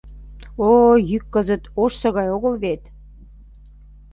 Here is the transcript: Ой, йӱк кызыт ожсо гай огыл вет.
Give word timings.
Ой, 0.69 0.97
йӱк 1.09 1.23
кызыт 1.33 1.63
ожсо 1.83 2.09
гай 2.17 2.27
огыл 2.35 2.53
вет. 2.63 2.83